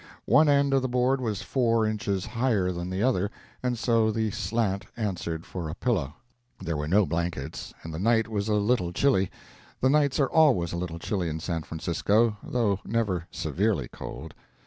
[0.25, 3.29] One end of the board was four inches higher than the other,
[3.61, 6.15] and so the slant answered for a pillow.
[6.59, 9.29] There were no blankets, and the night was a little chilly;
[9.79, 14.33] the nights are always a little chilly in San Francisco, though never severely cold.